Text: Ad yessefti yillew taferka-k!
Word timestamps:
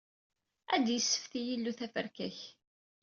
Ad 0.75 0.85
yessefti 0.89 1.41
yillew 1.47 1.75
taferka-k! 1.79 2.37